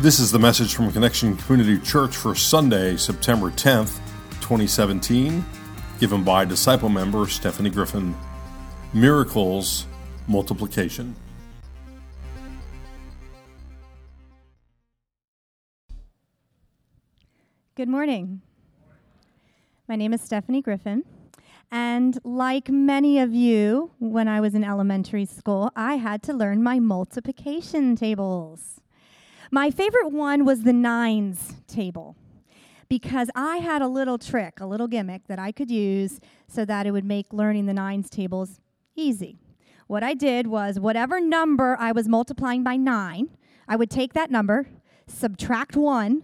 [0.00, 3.96] This is the message from Connection Community Church for Sunday, September 10th,
[4.40, 5.44] 2017,
[5.98, 8.14] given by disciple member Stephanie Griffin.
[8.94, 9.86] Miracles
[10.28, 11.16] Multiplication.
[17.74, 18.40] Good morning.
[19.88, 21.02] My name is Stephanie Griffin.
[21.72, 26.62] And like many of you, when I was in elementary school, I had to learn
[26.62, 28.80] my multiplication tables.
[29.50, 32.16] My favorite one was the nines table
[32.88, 36.86] because I had a little trick, a little gimmick that I could use so that
[36.86, 38.60] it would make learning the nines tables
[38.94, 39.38] easy.
[39.86, 43.30] What I did was whatever number I was multiplying by nine,
[43.66, 44.68] I would take that number,
[45.06, 46.22] subtract one,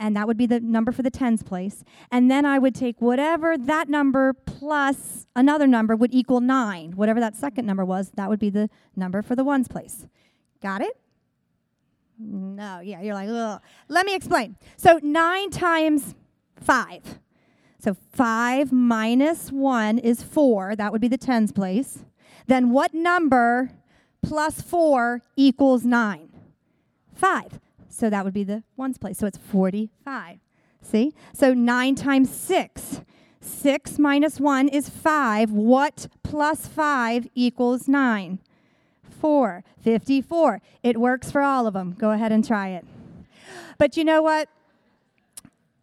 [0.00, 1.84] and that would be the number for the tens place.
[2.10, 6.92] And then I would take whatever that number plus another number would equal nine.
[6.92, 10.06] Whatever that second number was, that would be the number for the ones place.
[10.60, 10.96] Got it?
[12.18, 13.60] No, yeah, you're like, ugh.
[13.88, 14.56] Let me explain.
[14.76, 16.14] So nine times
[16.60, 17.20] five.
[17.78, 20.74] So five minus one is four.
[20.74, 22.04] That would be the tens place.
[22.46, 23.70] Then what number
[24.22, 26.30] plus four equals nine?
[27.14, 27.60] Five.
[27.88, 29.18] So that would be the ones place.
[29.18, 30.38] So it's 45.
[30.82, 31.14] See?
[31.34, 33.02] So 9 times 6.
[33.40, 35.50] 6 minus 1 is 5.
[35.50, 38.38] What plus 5 equals 9?
[39.20, 39.64] 4.
[39.80, 40.60] 54.
[40.82, 41.94] It works for all of them.
[41.98, 42.84] Go ahead and try it.
[43.78, 44.48] But you know what?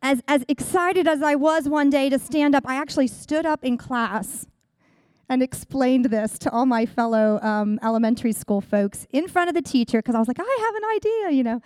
[0.02, 3.64] As, as excited as I was one day to stand up, I actually stood up
[3.64, 4.46] in class
[5.28, 9.62] and explained this to all my fellow um, elementary school folks in front of the
[9.62, 11.62] teacher because I was like, I have an idea, you know.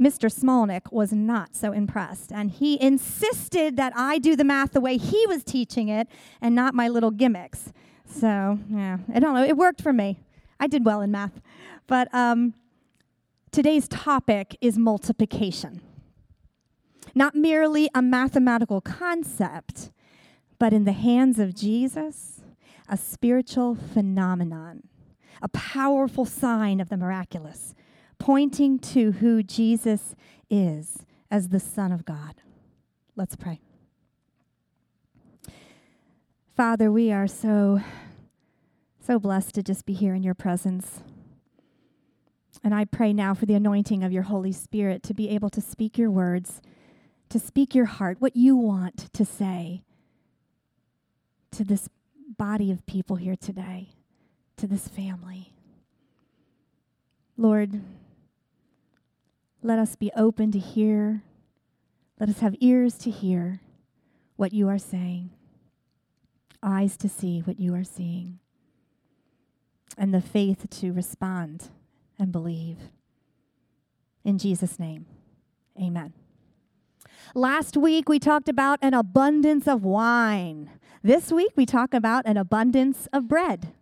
[0.00, 0.28] Mr.
[0.28, 4.96] Smolnick was not so impressed, and he insisted that I do the math the way
[4.96, 6.08] he was teaching it
[6.40, 7.72] and not my little gimmicks.
[8.04, 9.44] So, yeah, I don't know.
[9.44, 10.18] It worked for me.
[10.58, 11.40] I did well in math.
[11.86, 12.54] But um,
[13.50, 15.80] today's topic is multiplication.
[17.14, 19.90] Not merely a mathematical concept,
[20.58, 22.40] but in the hands of Jesus,
[22.88, 24.84] a spiritual phenomenon,
[25.42, 27.74] a powerful sign of the miraculous
[28.18, 30.14] pointing to who Jesus
[30.50, 32.34] is as the Son of God.
[33.14, 33.60] Let's pray.
[36.56, 37.80] Father, we are so,
[39.06, 41.04] so blessed to just be here in your presence.
[42.64, 45.60] And I pray now for the anointing of your Holy Spirit to be able to
[45.60, 46.60] speak your words,
[47.28, 49.82] to speak your heart, what you want to say
[51.52, 51.88] to this
[52.36, 53.90] body of people here today,
[54.56, 55.52] to this family.
[57.36, 57.82] Lord,
[59.62, 61.22] let us be open to hear.
[62.18, 63.60] Let us have ears to hear
[64.34, 65.30] what you are saying,
[66.60, 68.40] eyes to see what you are seeing,
[69.96, 71.68] and the faith to respond
[72.18, 72.78] and believe.
[74.24, 75.06] In Jesus' name,
[75.80, 76.12] amen.
[77.34, 80.70] Last week we talked about an abundance of wine.
[81.02, 83.72] This week we talk about an abundance of bread.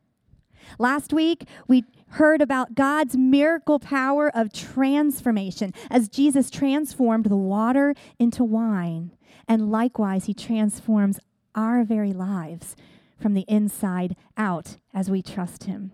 [0.79, 7.95] Last week we heard about God's miracle power of transformation as Jesus transformed the water
[8.19, 9.13] into wine.
[9.49, 11.19] And likewise, he transforms
[11.55, 12.77] our very lives
[13.21, 15.93] from the inside out as we trust him.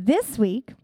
[0.00, 0.74] This week,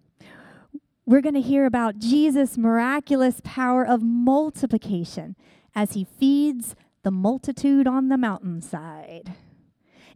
[1.06, 5.36] we're going to hear about Jesus' miraculous power of multiplication
[5.72, 9.34] as he feeds the multitude on the mountainside.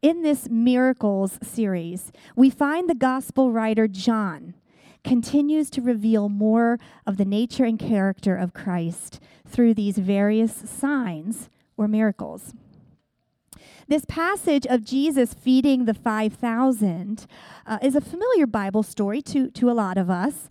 [0.03, 4.55] In this Miracles series, we find the gospel writer John
[5.05, 11.49] continues to reveal more of the nature and character of Christ through these various signs
[11.77, 12.53] or miracles.
[13.87, 17.27] This passage of Jesus feeding the 5,000
[17.67, 20.49] uh, is a familiar Bible story to, to a lot of us.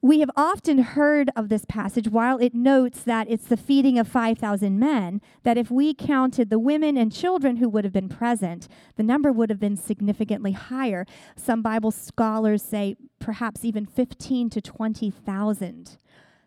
[0.00, 4.06] We have often heard of this passage while it notes that it's the feeding of
[4.06, 8.68] 5,000 men, that if we counted the women and children who would have been present,
[8.94, 11.04] the number would have been significantly higher.
[11.34, 15.98] Some Bible scholars say perhaps even 15 to 20,000.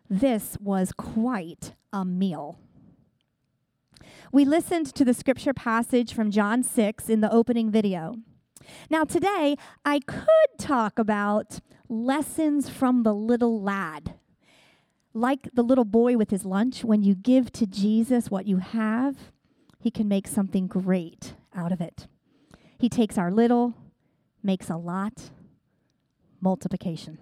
[0.08, 2.58] This was quite a meal.
[4.34, 8.14] We listened to the scripture passage from John 6 in the opening video.
[8.88, 14.14] Now, today, I could talk about lessons from the little lad.
[15.12, 19.16] Like the little boy with his lunch, when you give to Jesus what you have,
[19.78, 22.06] he can make something great out of it.
[22.78, 23.74] He takes our little,
[24.42, 25.28] makes a lot,
[26.40, 27.18] multiplication.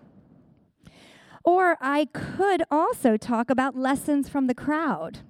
[1.43, 5.23] Or I could also talk about lessons from the crowd.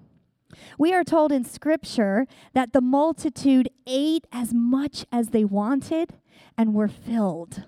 [0.78, 6.14] We are told in Scripture that the multitude ate as much as they wanted
[6.56, 7.64] and were filled.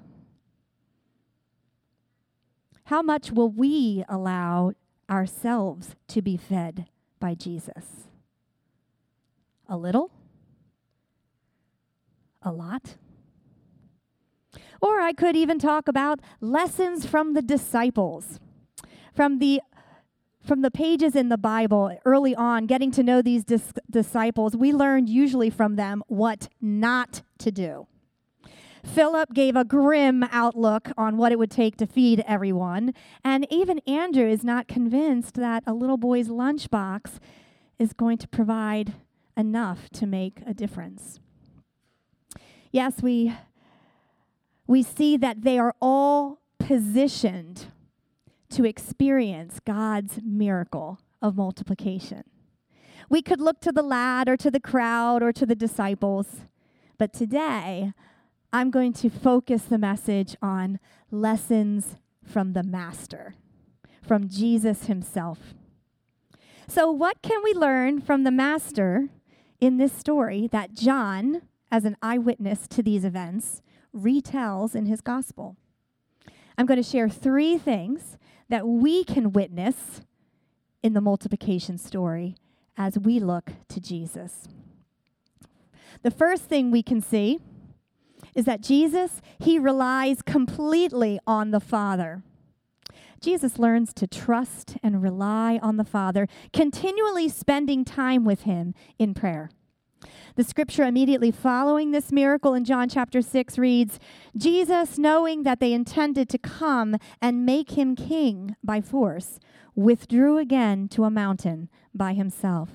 [2.85, 4.73] How much will we allow
[5.09, 6.87] ourselves to be fed
[7.21, 8.09] by Jesus?
[9.69, 10.11] A little?
[12.43, 12.97] A lot?
[14.81, 18.41] Or I could even talk about lessons from the disciples,
[19.15, 19.63] from the
[20.45, 24.73] from the pages in the Bible early on, getting to know these dis- disciples, we
[24.73, 27.87] learned usually from them what not to do.
[28.85, 32.93] Philip gave a grim outlook on what it would take to feed everyone,
[33.23, 37.21] and even Andrew is not convinced that a little boy's lunchbox
[37.79, 38.95] is going to provide
[39.37, 41.21] enough to make a difference.
[42.73, 43.35] Yes, we
[44.67, 47.67] we see that they are all positioned
[48.53, 52.25] to experience God's miracle of multiplication.
[53.09, 56.43] We could look to the lad or to the crowd or to the disciples,
[56.99, 57.93] but today
[58.53, 60.79] I'm going to focus the message on
[61.11, 63.35] lessons from the Master,
[64.03, 65.55] from Jesus himself.
[66.69, 69.09] So, what can we learn from the Master
[69.61, 73.63] in this story that John, as an eyewitness to these events,
[73.95, 75.57] retells in his gospel?
[76.57, 78.19] I'm going to share three things
[78.53, 80.03] that we can witness
[80.83, 82.37] in the multiplication story
[82.77, 84.47] as we look to Jesus.
[86.03, 87.39] The first thing we can see
[88.35, 92.23] is that Jesus, he relies completely on the Father.
[93.23, 99.15] Jesus learns to trust and rely on the Father, continually spending time with him in
[99.15, 99.49] prayer.
[100.37, 103.99] The scripture immediately following this miracle in John chapter 6 reads
[104.37, 109.39] Jesus, knowing that they intended to come and make him king by force,
[109.75, 112.71] withdrew again to a mountain by himself.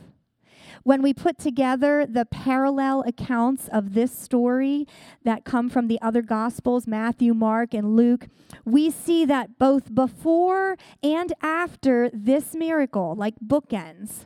[0.83, 4.88] When we put together the parallel accounts of this story
[5.23, 8.27] that come from the other Gospels, Matthew, Mark, and Luke,
[8.65, 14.25] we see that both before and after this miracle, like bookends,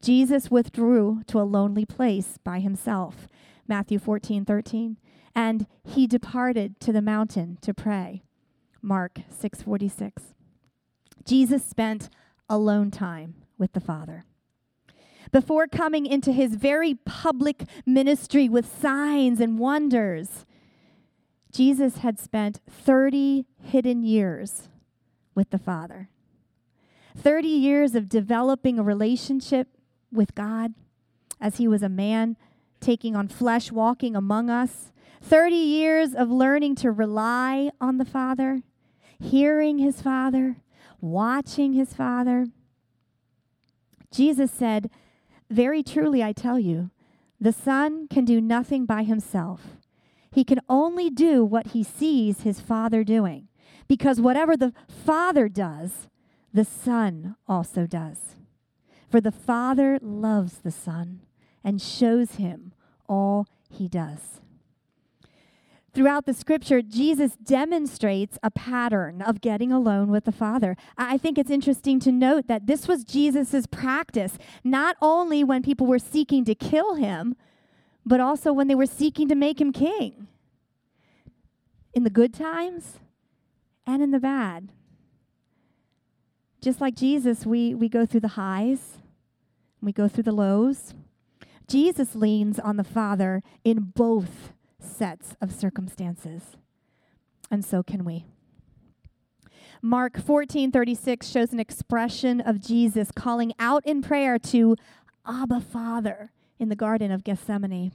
[0.00, 3.28] Jesus withdrew to a lonely place by himself.
[3.66, 4.96] Matthew 14, 13.
[5.34, 8.22] And he departed to the mountain to pray.
[8.80, 10.34] Mark 6:46.
[11.24, 12.08] Jesus spent
[12.48, 14.24] alone time with the Father.
[15.30, 20.46] Before coming into his very public ministry with signs and wonders,
[21.52, 24.68] Jesus had spent 30 hidden years
[25.34, 26.08] with the Father.
[27.16, 29.77] 30 years of developing a relationship
[30.12, 30.74] with God
[31.40, 32.36] as he was a man
[32.80, 34.92] taking on flesh, walking among us.
[35.20, 38.62] 30 years of learning to rely on the Father,
[39.18, 40.56] hearing his Father,
[41.00, 42.46] watching his Father.
[44.12, 44.90] Jesus said,
[45.50, 46.90] Very truly, I tell you,
[47.40, 49.76] the Son can do nothing by himself.
[50.30, 53.48] He can only do what he sees his Father doing,
[53.88, 56.08] because whatever the Father does,
[56.52, 58.36] the Son also does.
[59.10, 61.20] For the Father loves the Son
[61.64, 62.72] and shows him
[63.08, 64.40] all he does.
[65.94, 70.76] Throughout the scripture, Jesus demonstrates a pattern of getting alone with the Father.
[70.96, 75.86] I think it's interesting to note that this was Jesus' practice, not only when people
[75.86, 77.34] were seeking to kill him,
[78.04, 80.28] but also when they were seeking to make him king.
[81.94, 83.00] In the good times
[83.86, 84.68] and in the bad.
[86.60, 88.98] Just like Jesus, we, we go through the highs,
[89.80, 90.94] we go through the lows.
[91.68, 96.56] Jesus leans on the Father in both sets of circumstances.
[97.50, 98.24] And so can we.
[99.80, 104.74] Mark 14:36 shows an expression of Jesus calling out in prayer to
[105.24, 107.92] Abba Father in the garden of Gethsemane.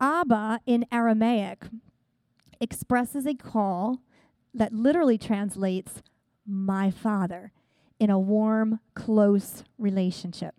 [0.00, 1.66] Abba in Aramaic
[2.60, 4.00] expresses a call
[4.54, 6.02] that literally translates
[6.46, 7.52] my father
[7.98, 10.54] in a warm, close relationship.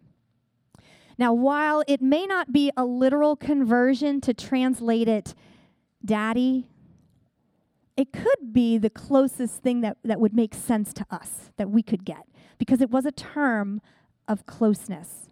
[1.17, 5.33] Now, while it may not be a literal conversion to translate it
[6.05, 6.67] daddy,
[7.95, 11.81] it could be the closest thing that, that would make sense to us that we
[11.81, 12.27] could get
[12.59, 13.81] because it was a term
[14.27, 15.29] of closeness,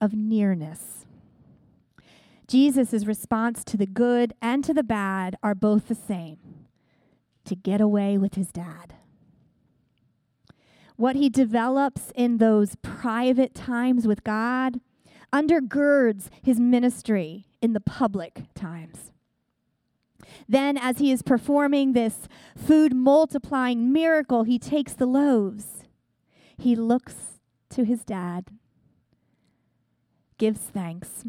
[0.00, 1.06] of nearness.
[2.46, 6.38] Jesus' response to the good and to the bad are both the same
[7.44, 8.94] to get away with his dad
[11.00, 14.80] what he develops in those private times with God
[15.32, 19.10] undergirds his ministry in the public times.
[20.46, 25.84] Then, as he is performing this food multiplying miracle, he takes the loaves.
[26.58, 27.14] He looks
[27.70, 28.48] to his dad,
[30.36, 31.24] gives thanks.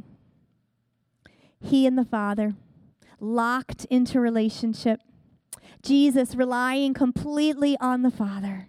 [1.61, 2.55] He and the Father,
[3.21, 4.99] locked into relationship.
[5.81, 8.67] Jesus relying completely on the Father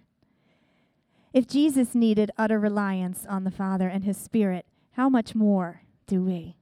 [1.33, 6.23] If Jesus needed utter reliance on the Father and His Spirit, how much more do
[6.23, 6.55] we?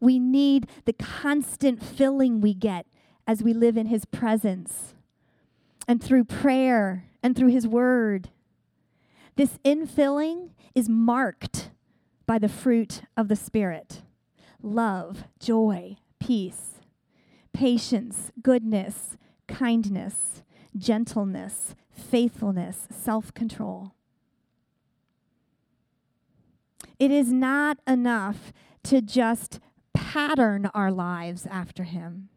[0.00, 2.86] We need the constant filling we get
[3.26, 4.94] as we live in His presence
[5.88, 8.28] and through prayer and through His Word.
[9.36, 11.70] This infilling is marked
[12.26, 14.02] by the fruit of the Spirit
[14.62, 16.80] love, joy, peace,
[17.54, 20.42] patience, goodness, kindness,
[20.76, 23.92] gentleness, faithfulness, self control.
[26.98, 28.52] It is not enough
[28.84, 29.60] to just
[29.94, 32.28] pattern our lives after Him.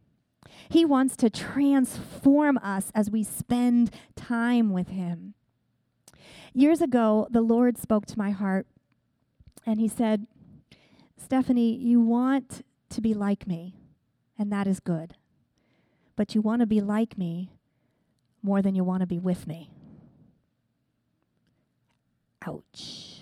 [0.69, 5.33] He wants to transform us as we spend time with Him.
[6.53, 8.67] Years ago, the Lord spoke to my heart
[9.65, 10.27] and He said,
[11.17, 13.75] Stephanie, you want to be like me,
[14.37, 15.15] and that is good.
[16.15, 17.51] But you want to be like me
[18.41, 19.69] more than you want to be with me.
[22.45, 23.21] Ouch.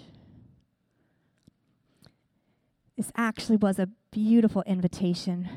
[2.95, 5.49] This actually was a beautiful invitation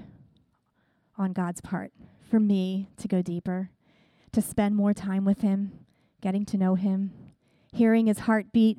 [1.17, 1.93] on God's part
[2.31, 3.71] for me to go deeper,
[4.33, 5.73] to spend more time with Him,
[6.21, 7.13] getting to know Him,
[7.73, 8.79] hearing His heartbeat.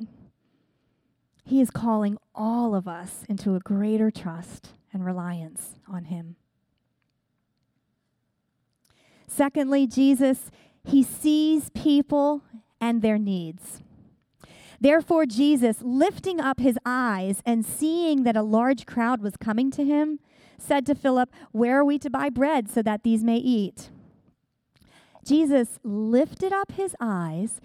[1.45, 6.35] He is calling all of us into a greater trust and reliance on Him.
[9.27, 10.51] Secondly, Jesus,
[10.83, 12.43] He sees people
[12.79, 13.81] and their needs.
[14.79, 19.85] Therefore, Jesus, lifting up his eyes and seeing that a large crowd was coming to
[19.85, 20.19] him,
[20.57, 23.89] said to Philip, Where are we to buy bread so that these may eat?
[25.23, 27.61] Jesus lifted up his eyes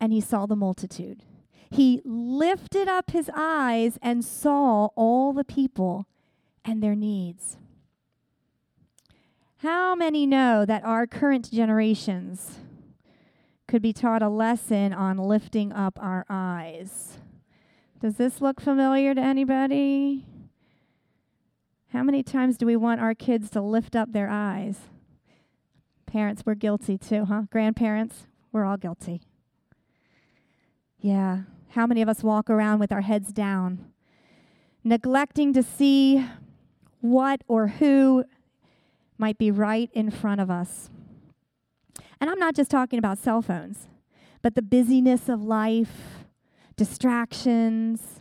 [0.00, 1.22] and he saw the multitude.
[1.70, 6.06] He lifted up his eyes and saw all the people
[6.64, 7.56] and their needs.
[9.92, 12.60] How many know that our current generations,
[13.68, 17.18] could be taught a lesson on lifting up our eyes.
[18.00, 20.24] Does this look familiar to anybody?
[21.88, 24.78] How many times do we want our kids to lift up their eyes?
[26.06, 27.42] Parents, we're guilty too, huh?
[27.50, 29.20] Grandparents, we're all guilty.
[31.00, 31.40] Yeah.
[31.72, 33.92] How many of us walk around with our heads down,
[34.82, 36.26] neglecting to see
[37.02, 38.24] what or who
[39.22, 40.90] might be right in front of us?
[42.20, 43.86] And I'm not just talking about cell phones,
[44.42, 46.24] but the busyness of life,
[46.76, 48.20] distractions,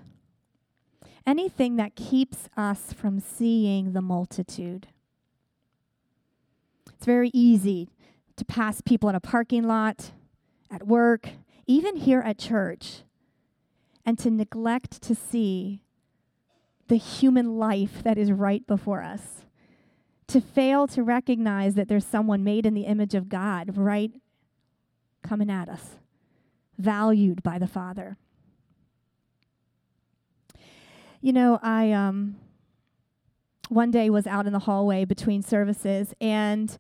[1.26, 4.90] anything that keeps us from seeing the multitude.
[6.94, 7.90] It's very easy
[8.36, 10.12] to pass people in a parking lot,
[10.70, 11.30] at work,
[11.66, 13.02] even here at church,
[14.06, 15.82] and to neglect to see
[16.90, 19.46] the human life that is right before us
[20.32, 24.12] to fail to recognize that there's someone made in the image of God right
[25.22, 25.98] coming at us,
[26.78, 28.18] valued by the Father.
[31.20, 32.38] You know, I um,
[33.68, 36.78] one day was out in the hallway between services and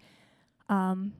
[0.69, 1.13] um,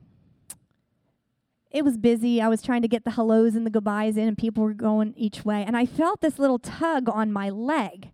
[1.70, 2.40] it was busy.
[2.40, 5.14] I was trying to get the hellos and the goodbyes in, and people were going
[5.16, 5.64] each way.
[5.66, 8.11] And I felt this little tug on my leg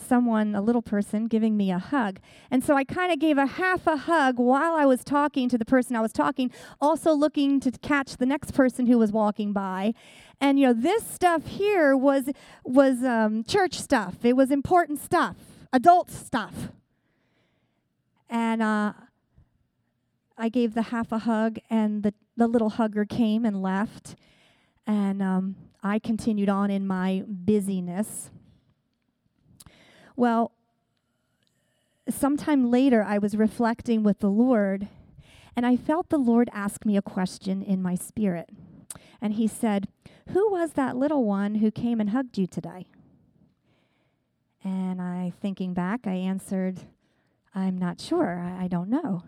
[0.00, 2.20] someone, a little person, giving me a hug.
[2.50, 5.58] And so I kind of gave a half a hug while I was talking to
[5.58, 6.50] the person I was talking,
[6.80, 9.94] also looking to catch the next person who was walking by.
[10.40, 12.30] And you know, this stuff here was
[12.64, 14.24] was um, church stuff.
[14.24, 15.36] It was important stuff,
[15.72, 16.70] adult stuff.
[18.30, 18.92] And uh,
[20.36, 24.14] I gave the half a hug, and the the little hugger came and left.
[24.86, 28.30] And um, I continued on in my busyness.
[30.18, 30.50] Well,
[32.10, 34.88] sometime later, I was reflecting with the Lord,
[35.54, 38.50] and I felt the Lord ask me a question in my spirit.
[39.20, 39.86] And He said,
[40.30, 42.88] Who was that little one who came and hugged you today?
[44.64, 46.80] And I, thinking back, I answered,
[47.54, 48.40] I'm not sure.
[48.40, 49.22] I, I don't know.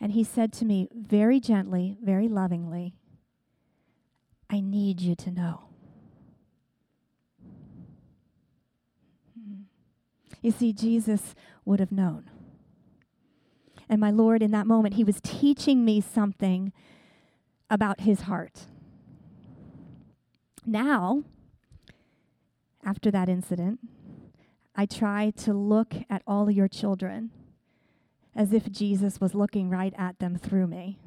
[0.00, 2.94] And He said to me very gently, very lovingly,
[4.48, 5.65] I need you to know.
[10.42, 12.30] You see, Jesus would have known.
[13.88, 16.72] And my Lord, in that moment, He was teaching me something
[17.70, 18.66] about His heart.
[20.64, 21.24] Now,
[22.84, 23.80] after that incident,
[24.74, 27.30] I try to look at all your children
[28.34, 30.98] as if Jesus was looking right at them through me.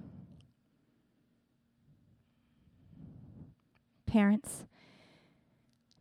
[4.07, 4.65] Parents,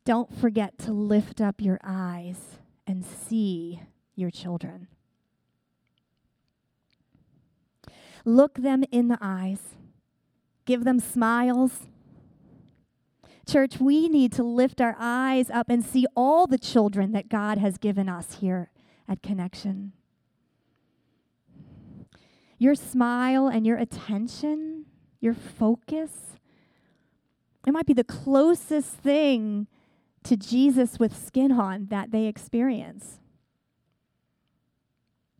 [0.06, 2.57] don't forget to lift up your eyes
[2.88, 3.80] and see
[4.16, 4.88] your children.
[8.24, 9.60] Look them in the eyes,
[10.64, 11.86] give them smiles.
[13.46, 17.58] Church, we need to lift our eyes up and see all the children that God
[17.58, 18.70] has given us here
[19.08, 19.92] at Connection.
[22.58, 24.86] Your smile and your attention,
[25.20, 26.10] your focus,
[27.66, 29.66] it might be the closest thing
[30.28, 33.18] to Jesus with skin on that they experience.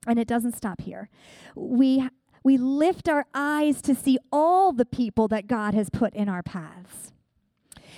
[0.07, 1.11] And it doesn't stop here.
[1.55, 2.09] We,
[2.43, 6.43] we lift our eyes to see all the people that God has put in our
[6.43, 7.13] paths.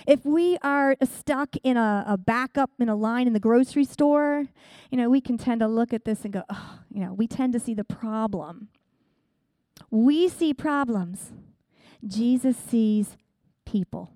[0.04, 4.46] If we are stuck in a, a backup in a line in the grocery store,
[4.90, 7.28] you know, we can tend to look at this and go, oh, you know, we
[7.28, 8.68] tend to see the problem.
[9.90, 11.32] We see problems.
[12.04, 13.16] Jesus sees
[13.64, 14.10] people.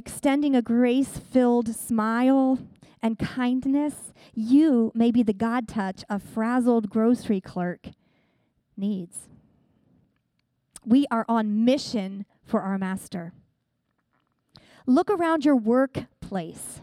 [0.00, 2.58] Extending a grace filled smile
[3.02, 7.88] and kindness, you may be the God touch a frazzled grocery clerk
[8.78, 9.28] needs.
[10.86, 13.34] We are on mission for our master.
[14.86, 16.80] Look around your workplace.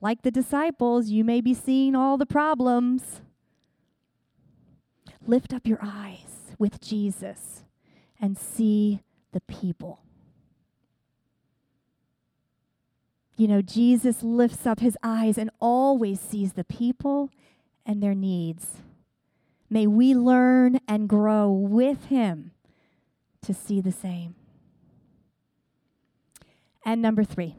[0.00, 3.22] Like the disciples, you may be seeing all the problems.
[5.26, 7.64] Lift up your eyes with Jesus
[8.20, 9.02] and see
[9.32, 9.98] the people.
[13.38, 17.30] You know, Jesus lifts up his eyes and always sees the people
[17.86, 18.82] and their needs.
[19.70, 22.50] May we learn and grow with him
[23.42, 24.34] to see the same.
[26.84, 27.54] And number three,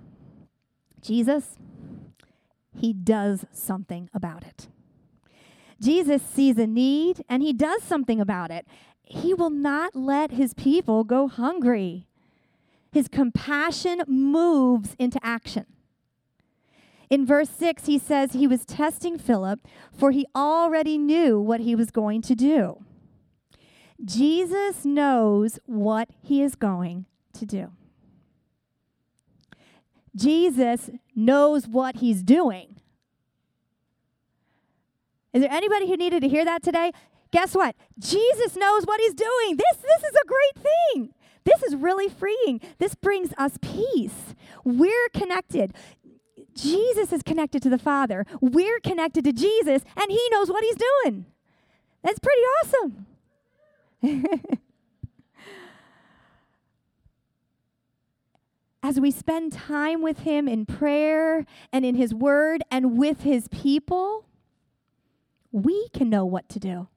[1.01, 1.55] Jesus,
[2.75, 4.67] he does something about it.
[5.81, 8.67] Jesus sees a need and he does something about it.
[9.01, 12.08] He will not let his people go hungry.
[12.91, 15.65] His compassion moves into action.
[17.09, 21.75] In verse 6, he says he was testing Philip, for he already knew what he
[21.75, 22.83] was going to do.
[24.03, 27.71] Jesus knows what he is going to do.
[30.15, 32.75] Jesus knows what he's doing.
[35.33, 36.91] Is there anybody who needed to hear that today?
[37.31, 37.75] Guess what?
[37.97, 39.57] Jesus knows what he's doing.
[39.57, 41.13] This, this is a great thing.
[41.49, 42.61] This is really freeing.
[42.77, 44.35] This brings us peace.
[44.63, 45.73] We're connected.
[46.53, 48.25] Jesus is connected to the Father.
[48.39, 51.25] We're connected to Jesus, and he knows what he's doing.
[52.03, 53.05] That's pretty awesome.
[58.83, 63.49] As we spend time with Him in prayer and in His Word and with His
[63.49, 64.25] people,
[65.51, 66.87] we can know what to do.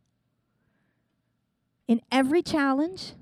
[1.88, 3.14] In every challenge,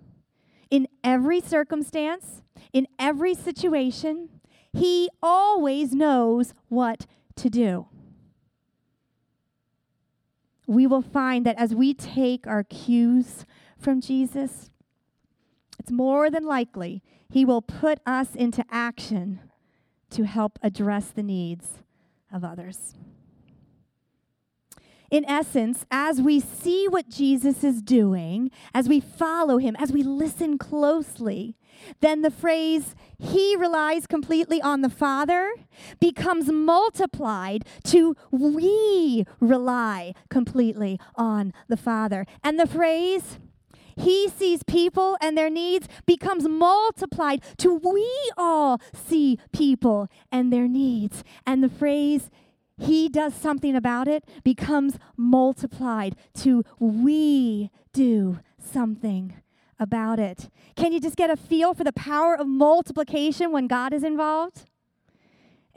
[0.71, 4.29] in every circumstance, in every situation,
[4.73, 7.07] He always knows what
[7.37, 7.87] to do
[10.71, 13.45] we will find that as we take our cues
[13.77, 14.71] from Jesus,
[15.81, 19.41] it's more than likely he will put us into action
[20.11, 21.81] to help address the needs
[22.33, 22.95] of others.
[25.11, 30.03] In essence, as we see what Jesus is doing, as we follow him, as we
[30.03, 31.57] listen closely,
[32.01, 35.53] then the phrase, he relies completely on the Father,
[35.99, 42.27] becomes multiplied to we rely completely on the Father.
[42.45, 43.39] And the phrase,
[43.97, 50.69] he sees people and their needs becomes multiplied to we all see people and their
[50.69, 51.25] needs.
[51.47, 52.31] And the phrase,
[52.81, 59.35] he does something about it becomes multiplied to we do something
[59.79, 60.49] about it.
[60.77, 64.65] Can you just get a feel for the power of multiplication when God is involved?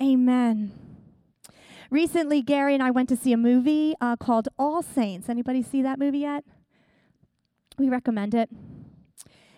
[0.01, 0.71] Amen.
[1.89, 5.29] Recently, Gary and I went to see a movie uh, called All Saints.
[5.29, 6.43] Anybody see that movie yet?
[7.77, 8.49] We recommend it.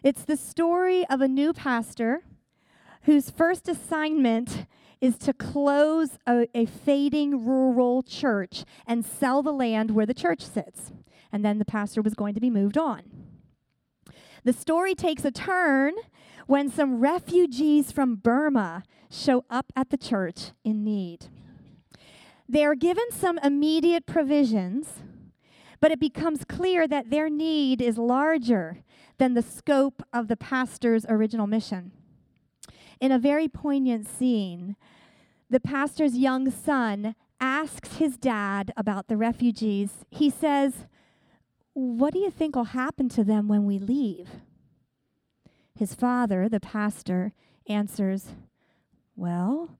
[0.04, 2.22] It's the story of a new pastor
[3.04, 4.66] whose first assignment
[5.02, 10.42] is to close a, a, fading rural church and sell the land where the church
[10.42, 10.92] sits.
[11.32, 13.04] And then the pastor was going to be moved on.
[14.44, 15.94] The story takes a turn
[16.48, 21.28] when some refugees from Burma show up at the church in need.
[22.48, 25.02] They are given some immediate provisions
[25.86, 28.80] but it becomes clear that their need is larger
[29.20, 31.92] than the scope of the pastor's original mission.
[33.00, 34.76] In a very poignant scene,
[35.50, 40.06] the pastor's young son asks his dad about the refugees.
[40.10, 40.86] He says,
[41.74, 44.30] What do you think will happen to them when we leave?
[45.78, 47.34] His father, the pastor,
[47.68, 48.34] answers,
[49.16, 49.78] Well,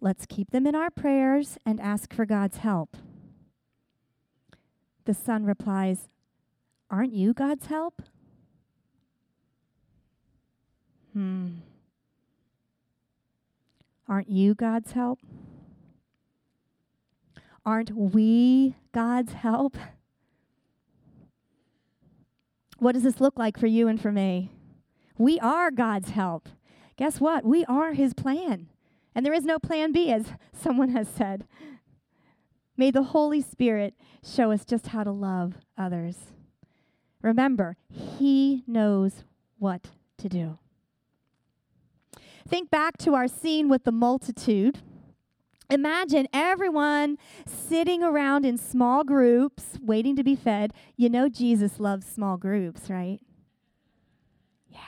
[0.00, 2.96] let's keep them in our prayers and ask for God's help.
[5.04, 6.08] The son replies,
[6.90, 8.02] Aren't you God's help?
[11.12, 11.48] Hmm.
[14.08, 15.18] Aren't you God's help?
[17.64, 19.76] Aren't we God's help?
[22.78, 24.50] What does this look like for you and for me?
[25.16, 26.48] We are God's help.
[26.96, 27.44] Guess what?
[27.44, 28.68] We are His plan.
[29.14, 31.46] And there is no plan B, as someone has said.
[32.76, 36.32] May the Holy Spirit show us just how to love others.
[37.22, 39.24] Remember, He knows
[39.58, 40.58] what to do.
[42.46, 44.80] Think back to our scene with the multitude.
[45.70, 50.72] Imagine everyone sitting around in small groups waiting to be fed.
[50.96, 53.18] You know, Jesus loves small groups, right?
[54.68, 54.78] Yeah.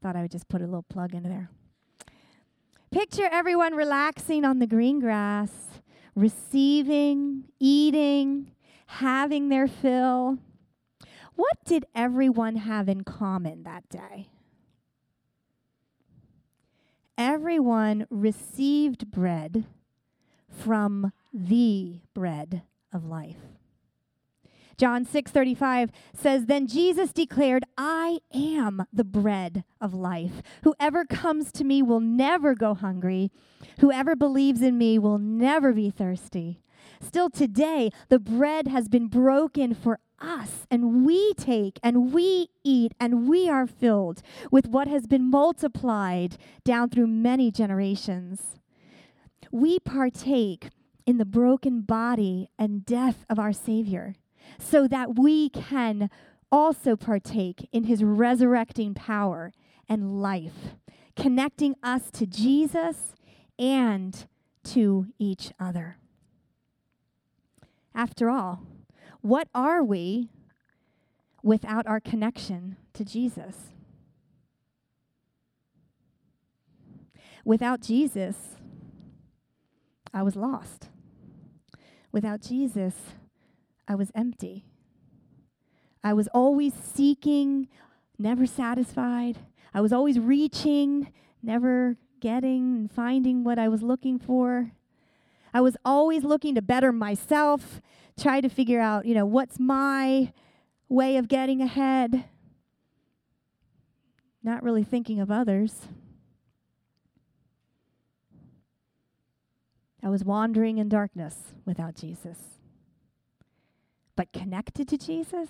[0.00, 1.50] Thought I would just put a little plug into there.
[2.92, 5.50] Picture everyone relaxing on the green grass,
[6.14, 8.52] receiving, eating,
[8.86, 10.38] having their fill.
[11.34, 14.28] What did everyone have in common that day?
[17.16, 19.64] Everyone received bread
[20.48, 23.54] from the bread of life.
[24.76, 30.42] John 6:35 says then Jesus declared I am the bread of life.
[30.62, 33.30] Whoever comes to me will never go hungry.
[33.80, 36.60] Whoever believes in me will never be thirsty.
[37.00, 42.92] Still today the bread has been broken for us and we take and we eat
[43.00, 48.56] and we are filled with what has been multiplied down through many generations.
[49.50, 50.70] We partake
[51.06, 54.14] in the broken body and death of our Savior
[54.58, 56.10] so that we can
[56.50, 59.52] also partake in his resurrecting power
[59.88, 60.76] and life,
[61.16, 63.14] connecting us to Jesus
[63.58, 64.26] and
[64.62, 65.98] to each other.
[67.94, 68.62] After all,
[69.24, 70.28] what are we
[71.42, 73.72] without our connection to Jesus?
[77.42, 78.36] Without Jesus,
[80.12, 80.90] I was lost.
[82.12, 82.94] Without Jesus,
[83.88, 84.66] I was empty.
[86.02, 87.68] I was always seeking,
[88.18, 89.38] never satisfied.
[89.72, 91.10] I was always reaching,
[91.42, 94.72] never getting and finding what I was looking for.
[95.54, 97.80] I was always looking to better myself,
[98.18, 100.32] try to figure out, you know, what's my
[100.88, 102.24] way of getting ahead.
[104.42, 105.88] Not really thinking of others.
[110.02, 112.38] I was wandering in darkness without Jesus.
[114.16, 115.48] But connected to Jesus,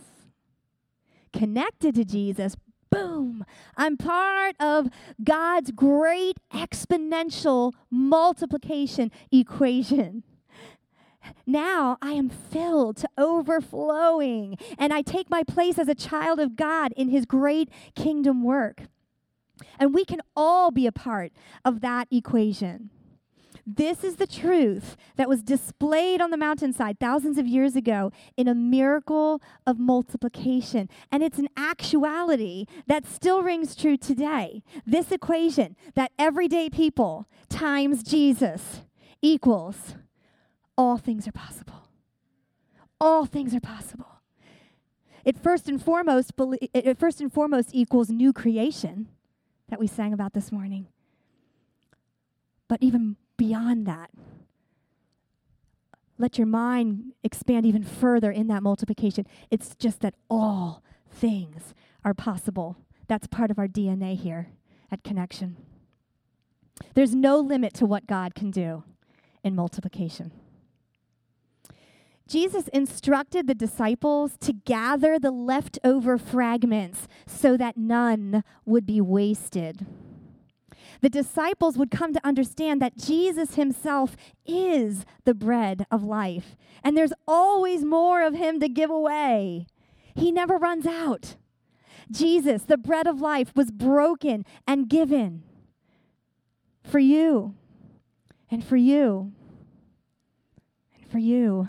[1.33, 2.57] connected to Jesus,
[2.89, 3.45] boom,
[3.77, 4.89] I'm part of
[5.23, 10.23] God's great exponential multiplication equation.
[11.47, 16.57] Now I am filled to overflowing, and I take my place as a child of
[16.57, 18.83] God in His great kingdom work.
[19.79, 21.33] And we can all be a part
[21.65, 22.91] of that equation.
[23.67, 28.47] This is the truth that was displayed on the mountainside thousands of years ago in
[28.47, 30.91] a miracle of multiplication.
[31.11, 34.63] And it's an actuality that still rings true today.
[34.85, 38.83] This equation that everyday people times Jesus
[39.23, 39.95] equals
[40.77, 41.89] all things are possible.
[43.01, 44.21] All things are possible.
[45.25, 46.33] It first and foremost,
[46.75, 49.09] it first and foremost equals new creation
[49.69, 50.87] that we sang about this morning.
[52.69, 54.11] But even beyond that,
[56.19, 59.27] let your mind expand even further in that multiplication.
[59.51, 62.77] It's just that all things are possible.
[63.09, 64.49] That's part of our DNA here
[64.91, 65.57] at Connection.
[66.95, 68.85] There's no limit to what God can do
[69.43, 70.33] in multiplication.
[72.27, 79.87] Jesus instructed the disciples to gather the leftover fragments so that none would be wasted.
[81.03, 86.97] The disciples would come to understand that Jesus himself is the bread of life, and
[86.97, 89.67] there's always more of him to give away.
[90.15, 91.37] He never runs out.
[92.11, 95.43] Jesus, the bread of life, was broken and given
[96.83, 97.55] for you
[98.51, 99.33] and for you
[100.97, 101.69] and for you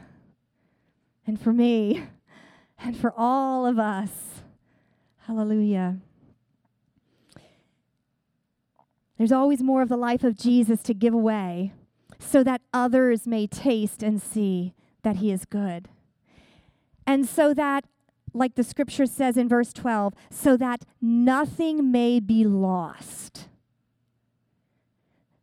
[1.27, 2.03] and for me
[2.79, 4.41] and for all of us.
[5.27, 5.97] Hallelujah.
[9.17, 11.73] There's always more of the life of Jesus to give away
[12.19, 15.87] so that others may taste and see that he is good.
[17.07, 17.85] And so that,
[18.33, 23.47] like the scripture says in verse 12, so that nothing may be lost.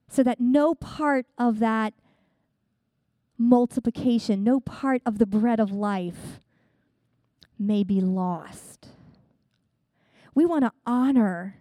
[0.08, 1.94] So that no part of that
[3.42, 6.40] multiplication, no part of the bread of life
[7.58, 8.88] may be lost.
[10.34, 11.56] We want to honor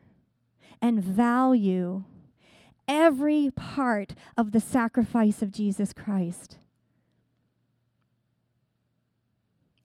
[0.81, 2.03] and value
[2.87, 6.57] every part of the sacrifice of Jesus Christ.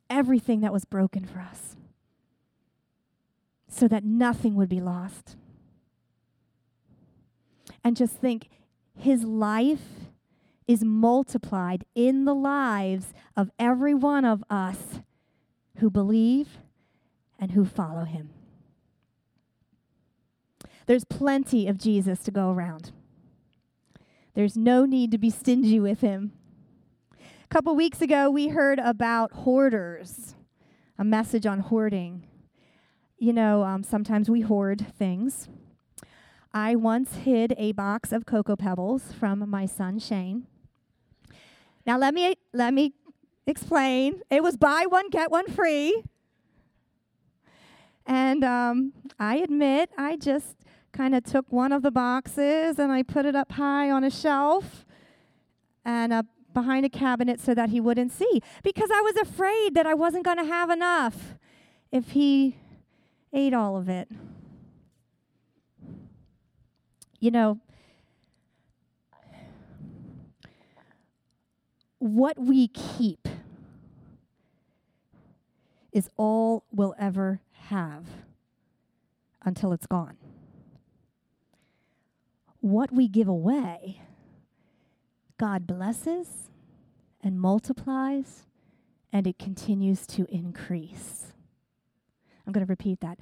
[0.09, 1.77] Everything that was broken for us,
[3.69, 5.37] so that nothing would be lost.
[7.83, 8.49] And just think
[8.97, 10.07] his life
[10.67, 15.01] is multiplied in the lives of every one of us
[15.79, 16.59] who believe
[17.39, 18.31] and who follow him.
[20.87, 22.93] There's plenty of Jesus to go around.
[24.35, 26.33] There's no need to be stingy with him.
[27.19, 30.35] A couple weeks ago, we heard about hoarders,
[30.99, 32.27] a message on hoarding.
[33.19, 35.49] You know, um, sometimes we hoard things.
[36.53, 40.47] I once hid a box of Cocoa Pebbles from my son Shane.
[41.87, 42.93] Now let me let me
[43.47, 44.23] explain.
[44.31, 46.03] It was buy one get one free,
[48.05, 50.57] and um, I admit I just
[50.93, 54.11] kind of took one of the boxes and I put it up high on a
[54.11, 54.87] shelf
[55.85, 59.93] and behind a cabinet so that he wouldn't see because I was afraid that I
[59.93, 61.35] wasn't going to have enough
[61.93, 62.57] if he
[63.33, 64.09] ate all of it.
[67.21, 67.61] You know,
[71.99, 73.29] what we keep
[75.93, 78.05] is all we'll ever have
[79.43, 80.17] until it's gone.
[82.61, 84.03] What we give away,
[85.39, 86.51] God blesses
[87.23, 88.45] and multiplies,
[89.13, 91.33] and it continues to increase.
[92.47, 93.19] I'm going to repeat that.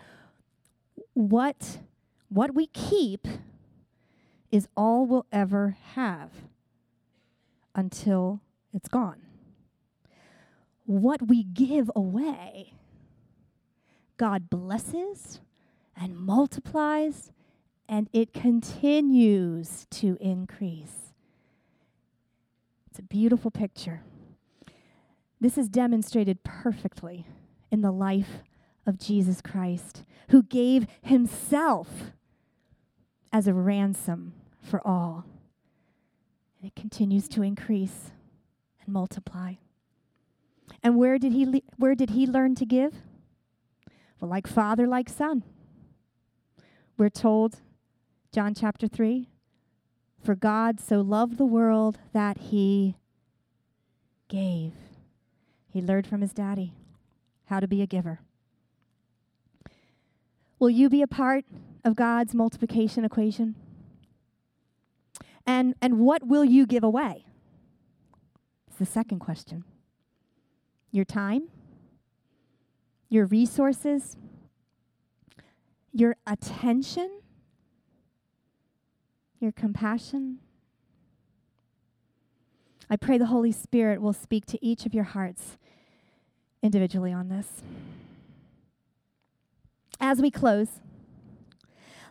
[1.12, 1.78] What,
[2.28, 3.28] what we keep
[4.50, 6.30] is all we'll ever have
[7.74, 8.40] until
[8.74, 9.22] it's gone.
[10.84, 12.74] What we give away,
[14.16, 15.40] God blesses
[15.96, 17.32] and multiplies,
[17.88, 21.12] and it continues to increase.
[22.90, 24.02] It's a beautiful picture.
[25.40, 27.26] This is demonstrated perfectly
[27.70, 28.42] in the life
[28.86, 32.12] of Jesus Christ, who gave himself
[33.32, 35.24] as a ransom for all.
[36.58, 38.12] And it continues to increase
[38.84, 39.54] and multiply.
[40.82, 43.02] And where did he le- where did he learn to give?
[44.20, 45.42] Well, like father, like son.
[46.96, 47.60] We're told
[48.32, 49.28] John chapter 3
[50.22, 52.96] For God so loved the world that he
[54.28, 54.72] gave.
[55.68, 56.72] He learned from his daddy
[57.46, 58.20] how to be a giver.
[60.58, 61.44] Will you be a part
[61.84, 63.56] of God's multiplication equation?
[65.46, 67.26] And, and what will you give away?
[68.74, 69.62] It's the second question.
[70.90, 71.44] Your time,
[73.08, 74.16] your resources,
[75.92, 77.20] your attention,
[79.38, 80.40] your compassion.
[82.90, 85.56] I pray the Holy Spirit will speak to each of your hearts
[86.60, 87.62] individually on this.
[90.00, 90.80] As we close,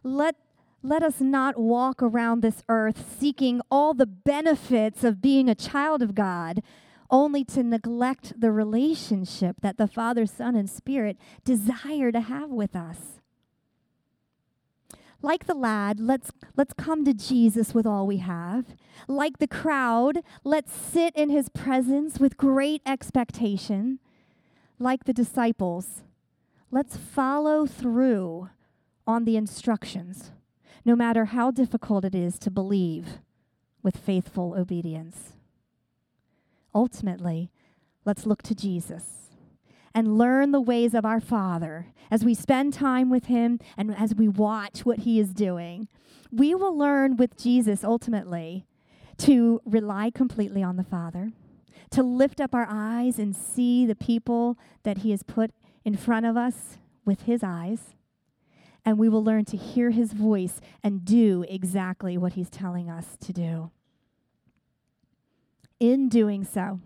[0.02, 0.38] let
[0.84, 6.02] let us not walk around this earth seeking all the benefits of being a child
[6.02, 6.62] of God,
[7.10, 12.76] only to neglect the relationship that the Father, Son, and Spirit desire to have with
[12.76, 13.22] us.
[15.22, 18.76] Like the lad, let's, let's come to Jesus with all we have.
[19.08, 24.00] Like the crowd, let's sit in his presence with great expectation.
[24.80, 26.04] Like the disciples,
[26.72, 28.50] let's follow through
[29.08, 30.34] on the instructions
[30.86, 33.19] no matter how difficult it is to believe
[33.82, 35.34] with faithful obedience.
[36.74, 37.52] Ultimately,
[38.06, 39.30] let's look to Jesus
[39.93, 44.15] and learn the ways of our Father as we spend time with Him and as
[44.15, 45.88] we watch what He is doing.
[46.32, 48.65] We will learn with Jesus ultimately
[49.19, 51.32] to rely completely on the Father,
[51.91, 55.52] to lift up our eyes and see the people that He has put
[55.86, 57.93] in front of us with His eyes
[58.86, 63.17] and we will learn to hear his voice and do exactly what he's telling us
[63.22, 63.72] to do.
[65.80, 66.80] In doing so,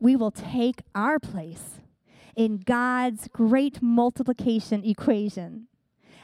[0.00, 1.80] we will take our place
[2.36, 5.66] in God's great multiplication equation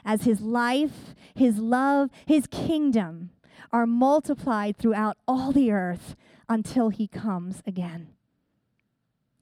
[0.04, 3.30] as his life, his love, his kingdom
[3.72, 6.14] are multiplied throughout all the earth
[6.48, 8.08] until he comes again.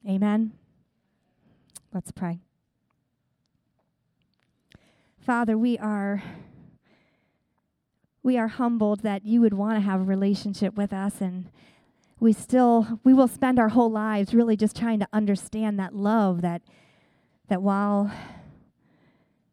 [0.07, 0.53] Amen.
[1.93, 2.39] Let's pray.
[5.25, 6.21] Father, we are
[8.23, 11.49] we are humbled that you would want to have a relationship with us and
[12.19, 16.41] we still we will spend our whole lives really just trying to understand that love
[16.41, 16.61] that
[17.47, 18.11] that while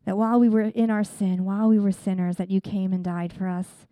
[0.07, 3.05] that while we were in our sin, while we were sinners, that you came and
[3.05, 3.87] died for us.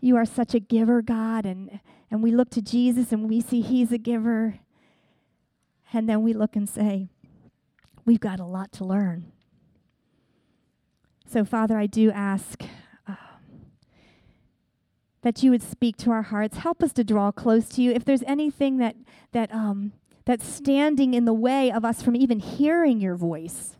[0.00, 3.60] You are such a giver, God, and, and we look to Jesus and we see
[3.60, 4.60] He's a giver.
[5.92, 7.08] And then we look and say,
[8.06, 9.33] We've got a lot to learn.
[11.26, 12.62] So, Father, I do ask
[13.06, 13.16] um,
[15.22, 16.58] that you would speak to our hearts.
[16.58, 17.90] Help us to draw close to you.
[17.90, 18.96] If there's anything that,
[19.32, 19.92] that, um,
[20.24, 23.76] that's standing in the way of us from even hearing your voice,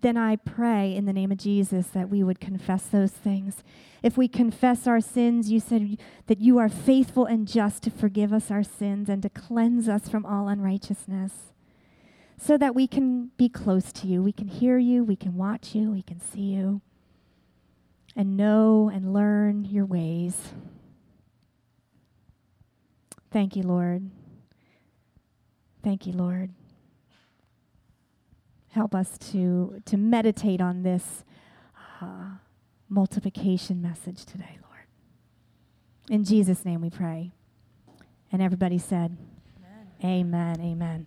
[0.00, 3.62] then I pray in the name of Jesus that we would confess those things.
[4.02, 8.32] If we confess our sins, you said that you are faithful and just to forgive
[8.32, 11.52] us our sins and to cleanse us from all unrighteousness
[12.44, 14.20] so that we can be close to you.
[14.20, 16.80] We can hear you, we can watch you, we can see you,
[18.16, 20.52] and know and learn your ways.
[23.30, 24.10] Thank you, Lord.
[25.84, 26.50] Thank you, Lord.
[28.70, 31.24] Help us to, to meditate on this
[32.00, 32.38] uh,
[32.88, 34.86] multiplication message today, Lord.
[36.10, 37.30] In Jesus' name we pray.
[38.32, 39.16] And everybody said,
[40.02, 40.56] Amen.
[40.58, 40.60] Amen.
[40.60, 41.06] Amen.